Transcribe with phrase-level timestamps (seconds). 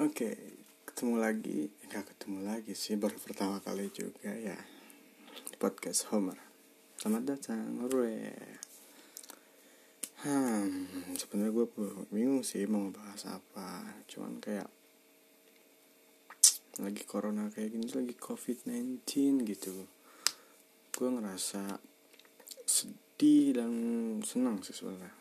[0.00, 0.32] Oke,
[0.88, 1.68] ketemu lagi.
[1.84, 4.56] Enggak ketemu lagi sih, baru pertama kali juga ya.
[5.60, 6.40] Podcast Homer.
[6.96, 8.32] Selamat datang, hore.
[10.24, 10.88] Hmm,
[11.20, 11.66] sebenarnya gue
[12.08, 14.00] bingung sih mau ngebahas apa.
[14.08, 14.72] Cuman kayak
[16.80, 19.04] lagi corona kayak gini, lagi covid-19
[19.52, 19.84] gitu.
[20.96, 21.76] Gue ngerasa
[22.64, 23.72] sedih dan
[24.24, 25.12] senang sih sebenarnya.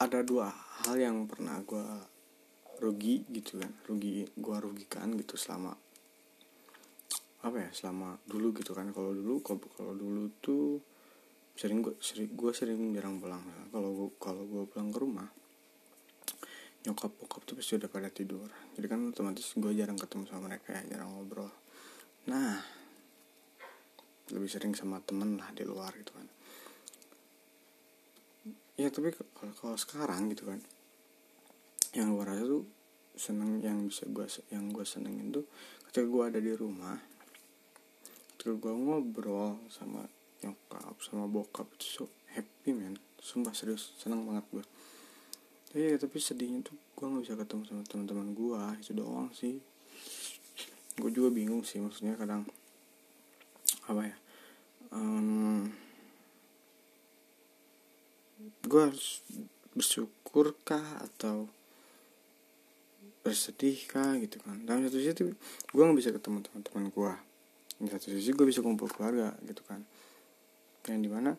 [0.00, 1.86] Ada dua hal yang pernah gue
[2.82, 5.70] rugi gitu kan rugi gue rugikan gitu selama
[7.44, 8.88] apa ya selama dulu gitu kan.
[8.90, 10.80] Kalau dulu kalau dulu tuh
[11.54, 15.28] sering gue sering gue sering jarang pulang kalau kalau gue pulang ke rumah
[16.84, 18.48] nyokap bokap tuh pasti udah pada tidur.
[18.74, 21.52] Jadi kan otomatis gue jarang ketemu sama mereka ya jarang ngobrol.
[22.26, 22.58] Nah
[24.32, 26.24] lebih sering sama temen lah di luar gitu kan
[28.84, 30.60] ya tapi kalau, sekarang gitu kan
[31.96, 32.64] yang gue rasa tuh
[33.16, 35.48] seneng yang bisa gue yang gue senengin tuh
[35.88, 37.00] ketika gue ada di rumah
[38.36, 40.04] ketika gue ngobrol sama
[40.44, 42.04] nyokap sama bokap itu so
[42.36, 44.64] happy man sumpah serius seneng banget gue
[45.74, 49.58] ya tapi sedihnya tuh gue nggak bisa ketemu sama teman-teman gue itu doang sih.
[50.94, 52.46] Gue juga bingung sih maksudnya kadang
[53.90, 54.16] apa ya
[54.94, 55.68] um,
[58.74, 59.22] gue harus
[59.70, 61.46] bersyukur kah atau
[63.22, 64.66] bersedih kah gitu kan.
[64.66, 67.12] Dalam satu sisi gue nggak bisa ketemu teman-teman gue
[67.78, 69.86] di satu sisi gue bisa kumpul keluarga gitu kan.
[70.90, 71.38] Yang di mana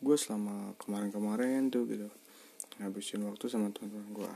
[0.00, 2.08] gue selama kemarin-kemarin tuh gitu
[2.80, 4.32] ngabisin waktu sama teman-teman gue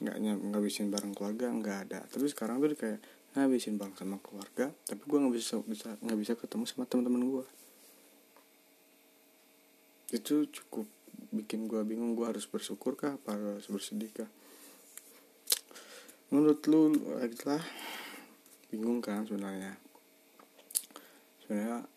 [0.00, 0.16] nggak
[0.48, 2.00] ngabisin bareng keluarga nggak ada.
[2.08, 3.04] Tapi sekarang tuh kayak
[3.36, 7.44] ngabisin bareng sama keluarga tapi gue nggak bisa bisa bisa ketemu sama teman-teman gue
[10.14, 10.86] itu cukup
[11.28, 14.30] bikin gue bingung gue harus bersyukur kah apa harus bersedih kah
[16.28, 17.64] menurut lu adalah
[18.68, 19.80] bingung kan sebenarnya?
[21.44, 21.88] Sebenarnya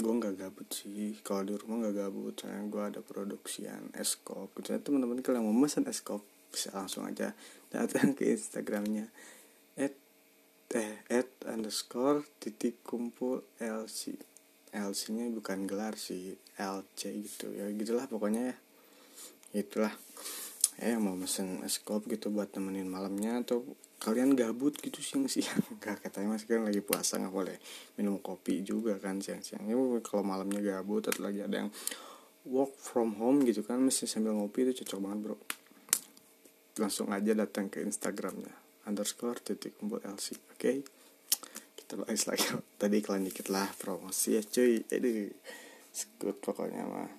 [0.00, 1.20] gue nggak gabut sih.
[1.20, 4.48] Kalau di rumah nggak gabut soalnya gue ada produksian eskop.
[4.56, 7.36] Gitu ya teman-teman kalau mau pesan eskop bisa langsung aja
[7.68, 9.12] datang ke instagramnya.
[9.76, 9.92] At
[10.72, 14.16] eh at underscore titik kumpul lc
[14.72, 17.52] lc nya bukan gelar sih lc gitu.
[17.54, 18.56] Ya gitulah pokoknya ya.
[19.64, 19.92] Itulah.
[20.78, 23.66] Eh mau mesen es kopi gitu buat temenin malamnya atau
[23.98, 27.58] kalian gabut gitu siang-siang gak katanya mas kan lagi puasa nggak boleh
[27.98, 29.66] minum kopi juga kan siang-siang.
[29.66, 29.74] Ya
[30.06, 31.70] kalau malamnya gabut atau lagi ada yang
[32.46, 35.36] work from home gitu kan mesti sambil ngopi itu cocok banget bro.
[36.78, 38.54] Langsung aja datang ke instagramnya
[38.88, 40.56] underscore titik kumpul lc oke?
[40.56, 40.80] okay?
[41.96, 42.44] Bahas lagi
[42.80, 44.84] tadi iklan dikit lah promosi ya cuy.
[44.84, 45.32] Jadi
[45.94, 47.10] sekut pokoknya mah.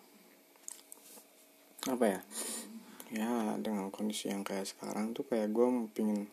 [1.89, 2.19] Apa ya?
[3.09, 5.65] Ya dengan kondisi yang kayak sekarang tuh kayak gue
[5.97, 6.29] pingin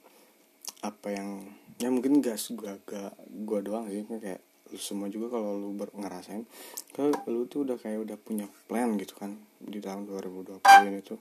[0.85, 1.49] apa yang
[1.81, 5.95] ya mungkin gak gue gak gue doang sih kayak lu semua juga kalau lu ber,
[5.95, 6.43] ngerasain
[6.91, 9.41] kalau lu tuh udah kayak udah punya plan gitu kan.
[9.57, 10.61] Di tahun 2020
[10.93, 11.17] ini tuh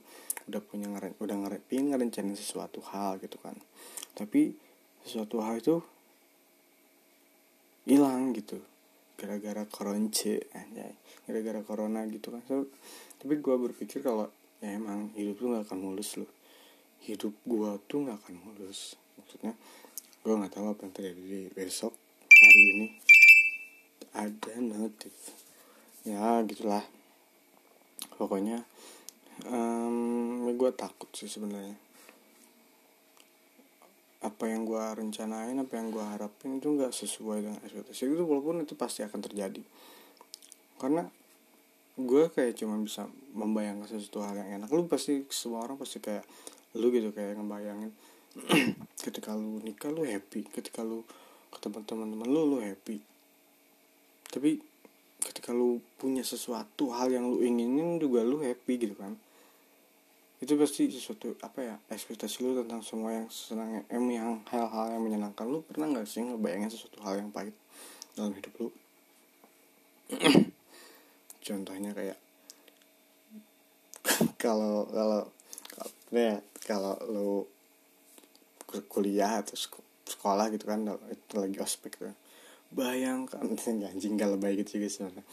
[0.46, 3.56] udah punya ngeren udah ngeren pingin ngerencanain sesuatu hal gitu kan.
[4.12, 4.52] Tapi
[5.06, 5.80] sesuatu hal itu
[7.86, 8.58] hilang gitu.
[9.16, 10.44] Gara-gara koronce
[11.24, 12.42] gara-gara corona gitu kan.
[12.44, 12.68] So,
[13.16, 14.28] tapi gue berpikir kalau
[14.60, 16.30] ya emang hidup tuh gak akan mulus loh.
[17.06, 18.98] Hidup gua tuh gak akan mulus.
[19.16, 19.54] Maksudnya
[20.26, 21.94] gua nggak tahu apa yang terjadi besok
[22.28, 22.86] hari ini.
[24.12, 25.14] Ada notif.
[26.02, 26.82] Ya gitulah.
[28.16, 28.64] Pokoknya
[29.44, 31.85] um, gue takut sih sebenarnya
[34.26, 38.66] apa yang gue rencanain apa yang gue harapin itu nggak sesuai dengan ekspektasi itu walaupun
[38.66, 39.62] itu pasti akan terjadi.
[40.82, 41.06] Karena
[41.96, 44.68] gue kayak cuma bisa membayangkan sesuatu hal yang enak.
[44.74, 46.26] Lu pasti semua orang pasti kayak
[46.74, 47.94] lu gitu kayak ngebayangin.
[49.06, 50.44] Ketika lu nikah lu happy.
[50.50, 51.06] Ketika lu
[51.54, 52.98] ketemu teman-teman lu lu happy.
[54.28, 54.60] Tapi
[55.22, 59.16] ketika lu punya sesuatu hal yang lu inginin juga lu happy gitu kan
[60.46, 65.02] itu pasti sesuatu apa ya ekspektasi lu tentang semua yang senang em yang hal-hal yang
[65.02, 65.66] menyenangkan lu.
[65.66, 67.50] Pernah nggak sih ngebayangin sesuatu hal yang pahit
[68.14, 68.70] dalam hidup lu?
[71.50, 72.18] Contohnya kayak
[74.42, 75.26] kalau kalau
[76.14, 77.30] ya kalau lu
[78.86, 79.58] kuliah atau
[80.06, 82.14] sekolah gitu kan itu lagi ospek tuh.
[82.70, 83.42] Bayangkan
[83.90, 85.26] anjing gak lebay gitu juga sebenarnya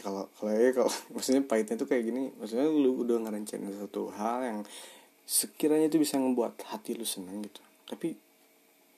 [0.00, 4.40] kalau kalau ya kalau maksudnya pahitnya tuh kayak gini maksudnya lu udah ngerencanain satu hal
[4.42, 4.58] yang
[5.30, 7.62] sekiranya itu bisa membuat hati lu seneng gitu.
[7.86, 8.18] Tapi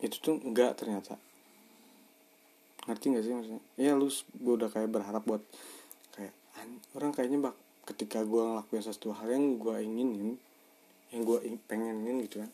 [0.00, 1.20] itu tuh enggak ternyata.
[2.88, 3.62] Ngerti gak sih maksudnya?
[3.76, 5.44] Ya lu gue udah kayak berharap buat
[6.16, 6.32] kayak
[6.96, 10.40] orang kayaknya bak ketika gue ngelakuin sesuatu hal yang gue inginin
[11.12, 11.38] yang gue
[11.68, 12.50] pengenin gitu kan.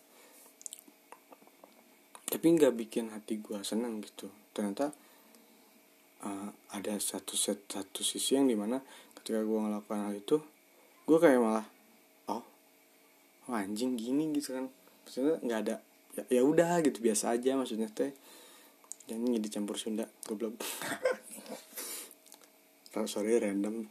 [2.29, 4.27] Tapi nggak bikin hati gue seneng gitu.
[4.53, 4.91] Ternyata
[6.25, 8.83] uh, ada satu set satu sisi yang di mana
[9.19, 10.37] ketika gue ngelakukan hal itu
[11.09, 11.67] gue kayak malah
[12.29, 12.45] oh,
[13.49, 14.67] oh anjing gini gitu kan.
[15.07, 15.75] Maksudnya nggak ada
[16.17, 18.13] ya, ya udah gitu biasa aja maksudnya teh.
[19.09, 20.61] Jangan jadi campur Sunda goblok.
[23.09, 23.89] Sorry random.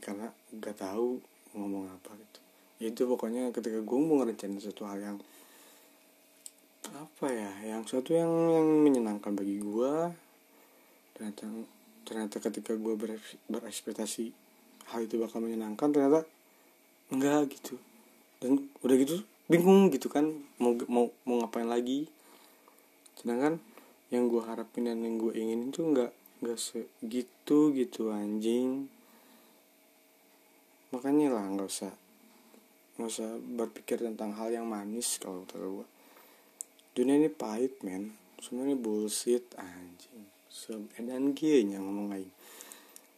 [0.00, 1.20] Karena gak tahu
[1.54, 2.40] ngomong apa gitu.
[2.80, 5.18] Itu pokoknya ketika gue mau ngerencanain sesuatu hal yang
[6.90, 9.94] apa ya yang suatu yang yang menyenangkan bagi gue
[11.20, 11.44] ternyata
[12.08, 13.20] ternyata ketika gue ber,
[13.52, 14.32] berekspektasi
[14.88, 16.24] hal itu bakal menyenangkan ternyata
[17.12, 17.76] enggak gitu.
[18.40, 19.20] Dan udah gitu
[19.52, 22.08] bingung gitu kan mau mau mau ngapain lagi.
[23.20, 23.60] Sedangkan
[24.08, 28.88] yang gue harapin dan yang gue ingin itu enggak enggak segitu gitu anjing.
[30.96, 31.92] Makanya lah nggak usah
[32.96, 33.28] nggak usah
[33.60, 35.86] berpikir tentang hal yang manis kalau kata gue
[36.96, 38.16] dunia ini pahit men.
[38.40, 40.39] Semua bullshit anjing
[41.00, 42.30] dan G nya ngomong lain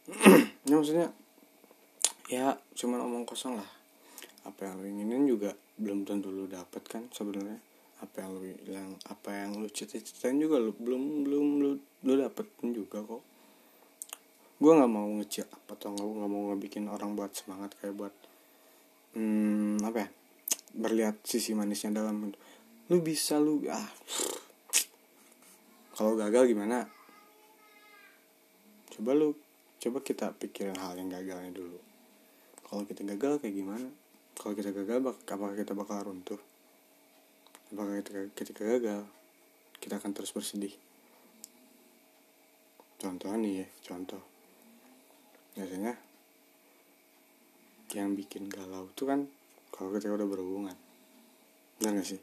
[0.67, 1.07] ya maksudnya
[2.27, 3.69] ya cuman omong kosong lah.
[4.43, 7.59] Apa yang lu inginin juga belum tentu lu dapet kan sebenarnya.
[8.03, 11.71] Apa yang lu yang apa yang lu cita-citain juga lu belum belum lu
[12.03, 13.23] lu dapetin juga kok.
[14.59, 18.13] Gue nggak mau ngecil apa atau nggak mau ngebikin orang buat semangat kayak buat
[19.15, 20.09] hmm, apa ya
[20.73, 22.33] berlihat sisi manisnya dalam
[22.89, 23.87] lu bisa lu ah
[25.95, 26.87] kalau gagal gimana
[28.93, 29.33] coba lu
[29.81, 31.81] coba kita pikirin hal yang gagalnya dulu.
[32.69, 33.89] Kalau kita gagal kayak gimana?
[34.37, 36.37] Kalau kita gagal apakah kita bakal runtuh?
[37.73, 39.01] Apakah kita ketika gagal
[39.81, 40.73] kita akan terus bersedih?
[43.01, 44.21] Contoh nih ya contoh.
[45.57, 45.97] Biasanya
[47.97, 49.25] yang bikin galau itu kan
[49.73, 50.77] kalau kita udah berhubungan.
[51.81, 52.21] Benar gak sih?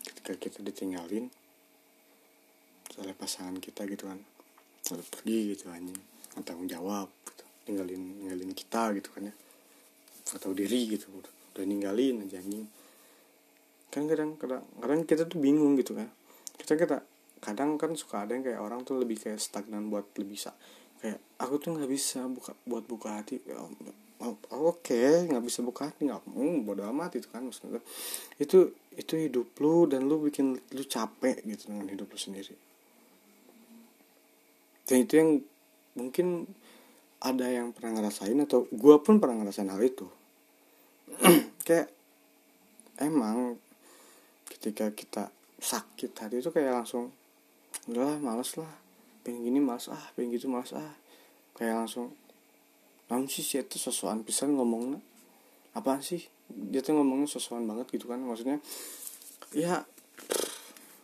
[0.00, 1.28] Ketika kita ditinggalin
[2.98, 4.18] oleh pasangan kita gitu kan
[4.92, 6.00] lalu pergi gitu anjing.
[6.34, 7.44] Nggak tanggung jawab gitu.
[7.68, 9.34] ninggalin ninggalin kita gitu kan ya.
[10.28, 11.06] Nggak tahu diri gitu.
[11.12, 12.66] Udah, ninggalin aja anjing.
[13.88, 16.08] Kan kadang kadang kadang kita tuh bingung gitu kan.
[16.56, 16.98] Kita kita
[17.38, 20.52] kadang kan suka ada yang kayak orang tuh lebih kayak stagnan buat lebih bisa.
[20.98, 23.38] Kayak aku tuh nggak bisa buka buat buka hati.
[23.46, 23.62] Ya,
[24.22, 27.82] oh, oke okay, nggak bisa buka hati nggak hmm, bodo amat itu kan maksudnya
[28.38, 32.54] itu itu hidup lu dan lu bikin lu capek gitu dengan hidup lu sendiri
[34.88, 35.30] dan itu yang
[35.92, 36.48] mungkin
[37.20, 40.08] ada yang pernah ngerasain atau gue pun pernah ngerasain hal itu.
[41.66, 41.92] Kayak
[42.96, 43.60] emang
[44.48, 47.12] ketika kita sakit hati itu kayak langsung
[47.84, 48.70] udahlah males lah.
[49.26, 50.96] Pengen gini males ah pengen gitu males ah.
[51.52, 52.14] Kayak langsung
[53.10, 55.02] namun sih sih itu sesuatu pisan ngomongnya?
[55.76, 56.24] Apaan sih?
[56.48, 58.22] Dia tuh ngomongnya sosokan banget gitu kan.
[58.22, 58.62] Maksudnya
[59.52, 59.84] ya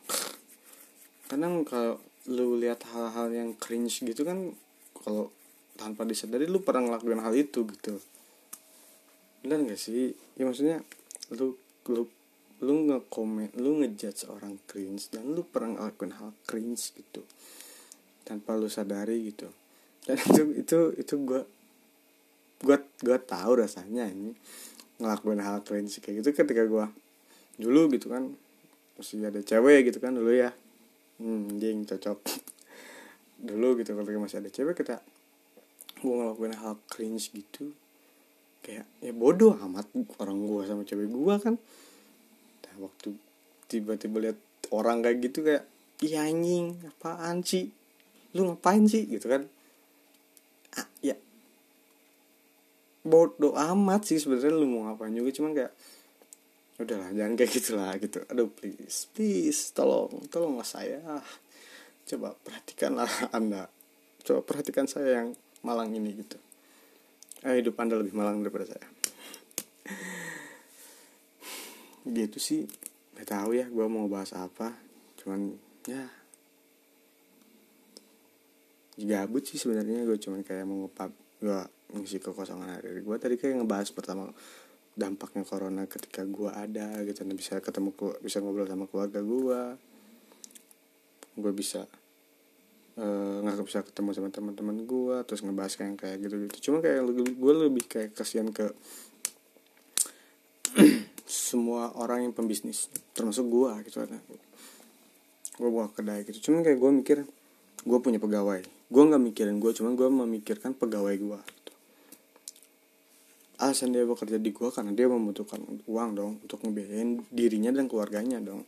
[1.28, 4.56] kadang kalau lu lihat hal-hal yang cringe gitu kan
[5.04, 5.28] kalau
[5.76, 8.00] tanpa disadari lu pernah ngelakuin hal itu gitu.
[9.44, 10.16] Benar gak sih?
[10.38, 10.80] Ya maksudnya
[11.36, 11.58] lu
[11.92, 12.08] lu
[12.64, 17.20] lu ngekomen lu ngejudge orang cringe dan lu pernah ngelakuin hal cringe gitu.
[18.24, 19.50] Tanpa lu sadari gitu.
[20.08, 21.42] Dan itu itu itu gue
[22.64, 24.32] gue gue tahu rasanya ini
[24.96, 26.86] ngelakuin hal cringe kayak gitu ketika gue
[27.60, 28.32] dulu gitu kan
[28.96, 30.54] masih ada cewek gitu kan dulu ya
[31.20, 32.18] hmm jing cocok.
[33.46, 34.98] Dulu gitu ketika masih ada cewek kita
[36.04, 37.72] gue ngelakuin hal cringe gitu.
[38.60, 39.88] Kayak ya bodoh amat
[40.20, 41.54] orang gue sama cewek gue kan.
[42.64, 43.16] Nah, waktu
[43.68, 45.64] tiba-tiba lihat orang kayak gitu kayak
[46.04, 47.72] iya anjing apaan sih?
[48.36, 49.08] Lu ngapain sih?
[49.08, 49.48] Gitu kan.
[50.76, 51.16] Ah, ya.
[53.04, 55.72] Bodoh amat sih sebenarnya lu mau ngapain juga cuman kayak
[56.74, 58.19] udahlah jangan kayak gitulah gitu.
[58.31, 61.00] Aduh please please tolong tolonglah saya.
[62.04, 63.70] Coba perhatikanlah anda.
[64.24, 65.28] Coba perhatikan saya yang
[65.62, 66.38] malang ini gitu.
[67.44, 68.86] Eh, hidup anda lebih malang daripada saya.
[72.04, 72.69] Gitu sih.
[73.16, 74.72] Gak tahu ya gue mau bahas apa.
[75.20, 75.56] Cuman
[75.88, 76.04] ya.
[78.94, 81.12] Gabut sih sebenarnya gue cuman kayak mau ngepap
[81.44, 81.60] gue
[81.94, 84.31] ngisi kekosongan hari gue tadi kayak ngebahas pertama
[84.94, 87.27] dampaknya corona ketika gue ada gitu.
[87.27, 87.91] Dan bisa ketemu
[88.22, 89.60] bisa ngobrol sama keluarga gue
[91.34, 91.82] gue bisa
[92.94, 96.79] eh, nggak uh, bisa ketemu sama teman-teman gue terus ngebahas kayak kayak gitu gitu cuma
[96.79, 98.70] kayak gue lebih kayak kasihan ke
[101.27, 104.20] semua orang yang pembisnis termasuk gue gitu kan.
[105.55, 106.51] Gue buka kedai gitu.
[106.51, 107.19] Cuma kayak gue mikir
[107.84, 108.63] gue punya pegawai.
[108.91, 111.41] Gue nggak mikirin gue cuman gue memikirkan pegawai gue.
[113.58, 118.43] Alasan dia bekerja di gua karena dia membutuhkan uang dong untuk ngebiayain dirinya dan keluarganya
[118.43, 118.67] dong.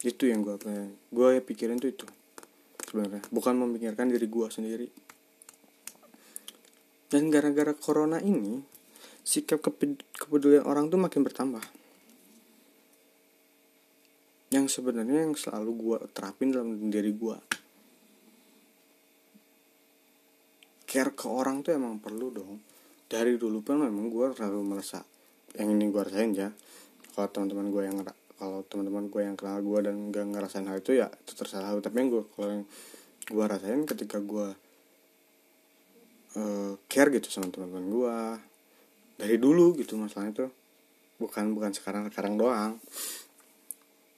[0.00, 0.56] Itu yang gua
[1.12, 2.06] gua pikirin tuh itu
[2.88, 3.20] sebenarnya.
[3.28, 4.88] Bukan memikirkan diri gua sendiri.
[7.12, 8.58] Dan gara-gara corona ini
[9.24, 11.64] sikap kepedulian orang tuh makin bertambah.
[14.50, 17.36] Yang sebenarnya yang selalu gua terapin dalam diri gua.
[20.88, 22.73] Care ke orang tuh emang perlu dong
[23.08, 25.04] dari dulu pun memang gue selalu merasa
[25.54, 26.50] yang ini gue rasain ya.
[27.14, 27.96] Kalau teman-teman gue yang
[28.34, 31.70] kalau teman-teman gue yang kenal gue dan gak ngerasain hal itu ya itu terserah.
[31.78, 32.64] Tapi yang gue kalau yang
[33.24, 34.48] gue rasain ketika gue
[36.40, 38.16] uh, care gitu sama teman-teman gue
[39.14, 40.50] dari dulu gitu masalahnya tuh
[41.22, 42.82] bukan bukan sekarang sekarang doang.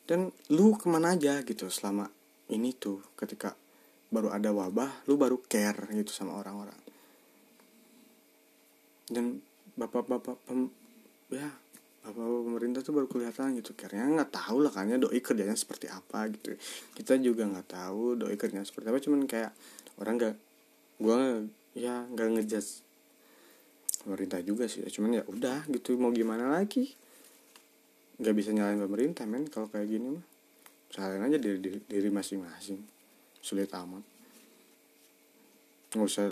[0.07, 2.07] Dan lu ke mana aja gitu selama
[2.55, 3.59] ini tuh ketika
[4.07, 6.86] baru ada wabah lu baru care gitu sama orang-orang
[9.07, 9.39] dan
[9.77, 10.71] bapak-bapak pem,
[11.31, 11.51] ya
[12.07, 13.75] bapak pemerintah tuh baru kelihatan gitu.
[13.75, 16.55] Karena nggak tahu lah kayaknya doi kerjanya seperti apa gitu.
[16.95, 19.51] Kita juga nggak tahu doi kerjanya seperti apa cuman kayak
[19.99, 20.37] orang nggak
[21.03, 21.45] gua
[21.77, 22.81] ya nggak ngejudge
[24.01, 26.95] pemerintah juga sih cuman ya udah gitu mau gimana lagi?
[28.17, 30.25] Nggak bisa nyalain pemerintah men kalau kayak gini mah.
[30.87, 32.81] Salahin aja diri, diri masing-masing.
[33.43, 34.01] Sulit amat.
[35.93, 36.31] Nggak usah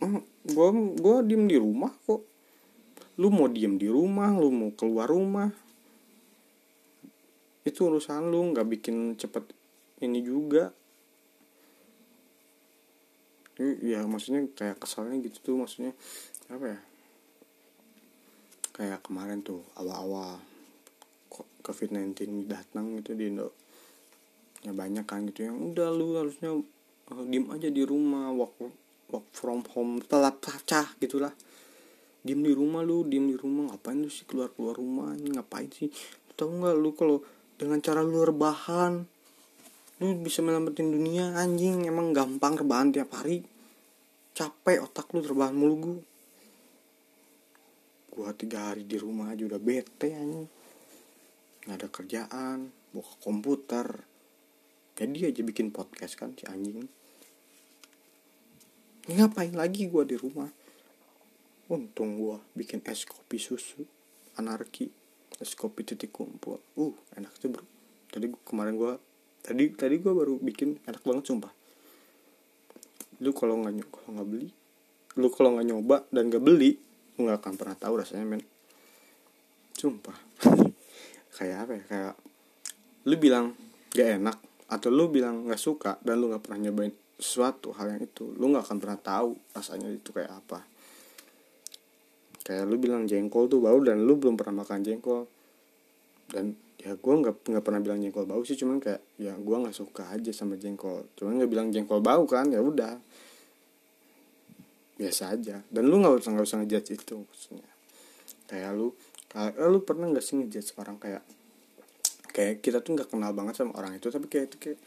[0.00, 2.24] gue gue diem di rumah kok.
[3.20, 5.52] Lu mau diem di rumah lu mau keluar rumah.
[7.60, 9.44] Itu urusan lu nggak bikin cepet
[10.00, 10.72] ini juga.
[13.60, 15.92] Ya maksudnya kayak kesalnya gitu tuh maksudnya
[16.48, 16.80] apa ya?
[18.72, 20.40] Kayak kemarin tuh awal-awal
[21.60, 23.52] COVID-19 datang gitu di Indo.
[24.64, 28.72] Ya banyak kan gitu yang udah lu harusnya uh, diem aja di rumah waktu
[29.10, 31.34] work from home telat pecah gitulah.
[32.22, 35.90] Diem di rumah lu diem di rumah ngapain lu sih keluar keluar rumah ngapain sih?
[35.90, 37.18] Lu tau nggak lu kalau
[37.58, 39.02] dengan cara lu rebahan
[40.00, 43.42] lu bisa melamatin dunia anjing emang gampang rebahan tiap hari.
[44.32, 45.98] Capek otak lu rebahan mulu gua
[48.10, 50.46] gua tiga hari di rumah aja udah bete anjing.
[51.66, 52.58] Nggak ada kerjaan
[52.94, 53.86] buka komputer.
[54.94, 56.99] Jadi aja bikin podcast kan si anjing
[59.16, 60.48] ngapain lagi gue di rumah?
[61.70, 63.86] Untung gue bikin es kopi susu
[64.36, 64.90] anarki
[65.38, 66.58] es kopi titik kumpul.
[66.76, 67.64] Uh enak tuh bro.
[68.10, 68.92] Tadi kemarin gue
[69.40, 71.52] tadi tadi gue baru bikin enak banget sumpah.
[73.22, 74.50] Lu kalau nggak kalau nggak beli
[75.18, 76.78] lu kalau nggak nyoba dan nggak beli
[77.18, 78.42] lu nggak akan pernah tahu rasanya men.
[79.74, 80.18] Sumpah.
[81.40, 81.82] Kayak apa ya?
[81.88, 82.14] Kayak
[83.08, 83.56] lu bilang
[83.90, 84.36] gak enak
[84.70, 88.32] atau lu bilang nggak suka dan lu nggak pernah nyobain sesuatu hal yang itu.
[88.34, 90.64] Lu nggak akan pernah tahu rasanya itu kayak apa.
[92.40, 95.28] Kayak lu bilang jengkol tuh bau dan lu belum pernah makan jengkol.
[96.32, 99.76] Dan ya gue nggak nggak pernah bilang jengkol bau sih cuman kayak ya gue nggak
[99.76, 101.06] suka aja sama jengkol.
[101.14, 102.96] Cuman nggak bilang jengkol bau kan ya udah.
[104.96, 105.60] Biasa aja.
[105.68, 107.70] Dan lu nggak usah nggak usah ngejudge itu maksudnya.
[108.48, 108.96] Kayak lu
[109.30, 111.22] kayak lu pernah nggak sih ngejudge orang kayak
[112.30, 114.78] kayak kita tuh nggak kenal banget sama orang itu tapi kayak itu kayak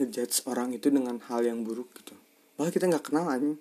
[0.00, 2.16] ngejudge orang itu dengan hal yang buruk gitu.
[2.56, 3.52] Bahwa kita nggak kenal aja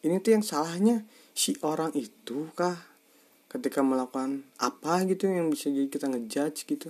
[0.00, 1.04] ini tuh yang salahnya
[1.36, 2.88] si orang itu kah
[3.52, 6.88] ketika melakukan apa gitu yang bisa jadi kita ngejudge gitu?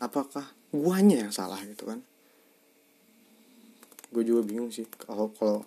[0.00, 2.00] Apakah guanya yang salah gitu kan?
[4.08, 5.60] Gue juga bingung sih kalau kalau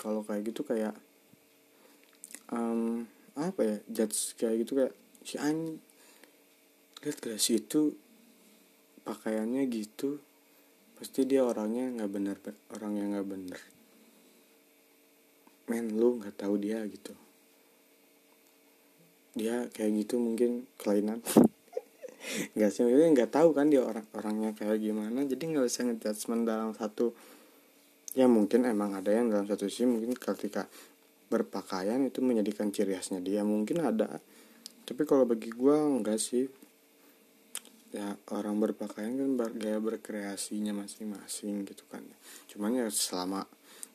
[0.00, 0.96] kalau kayak gitu kayak
[2.48, 3.04] um,
[3.36, 5.80] apa ya judge kayak gitu kayak si an
[7.00, 7.96] lihat gak sih itu
[9.04, 10.20] pakaiannya gitu
[11.00, 12.36] pasti dia orangnya nggak bener
[12.76, 13.60] orang yang nggak bener.
[15.72, 17.16] Men lu nggak tahu dia gitu.
[19.32, 21.24] Dia kayak gitu mungkin kelainan.
[22.52, 25.24] Nggak sih nggak tahu kan dia orang orangnya kayak gimana.
[25.24, 27.16] Jadi nggak usah ngejudgement dalam satu
[28.12, 30.68] ya mungkin emang ada yang dalam satu sih mungkin ketika
[31.32, 33.40] berpakaian itu menjadikan ciri khasnya dia.
[33.40, 34.20] Mungkin ada
[34.90, 36.50] tapi kalau bagi gue enggak sih
[37.90, 42.06] ya orang berpakaian kan gaya berkreasinya masing-masing gitu kan.
[42.46, 43.46] Cuman ya selama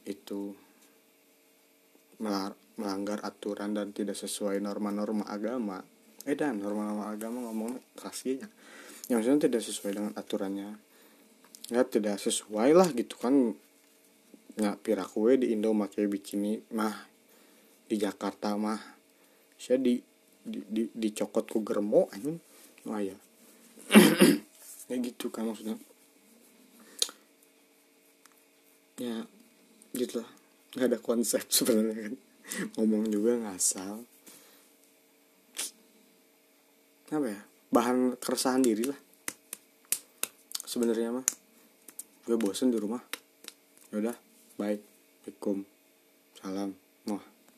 [0.04, 0.52] itu
[2.20, 5.84] melanggar aturan dan tidak sesuai norma-norma agama
[6.26, 8.50] eh dan norma-norma agama ngomong kasihnya
[9.06, 10.70] yang maksudnya tidak sesuai dengan aturannya.
[11.70, 13.54] Ya tidak sesuai lah gitu kan.
[14.56, 16.96] Ya pirakue di Indo pakai bikini mah
[17.86, 18.80] di Jakarta mah
[19.60, 20.00] saya di
[20.46, 22.42] di, di dicokot ku germo anjing.
[22.90, 23.18] Wah ya
[24.88, 25.78] kayak gitu kan maksudnya.
[28.96, 29.28] Ya
[29.96, 30.30] gitu lah
[30.76, 32.16] nggak ada konsep sebenarnya kan.
[32.78, 34.06] Ngomong juga ngasal.
[37.10, 37.42] Apa ya?
[37.72, 39.00] Bahan keresahan diri lah.
[40.66, 41.26] Sebenarnya mah
[42.26, 43.02] gue bosen di rumah.
[43.94, 44.18] Yaudah
[44.58, 45.66] bye assalamualaikum.
[46.42, 46.70] Salam.
[47.06, 47.35] Muah.